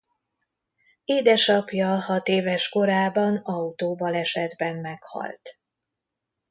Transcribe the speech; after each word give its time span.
Édesapja 1.03 1.99
hatéves 1.99 2.69
korában 2.69 3.35
autóbalesetben 3.37 4.75
meghalt. 4.79 5.59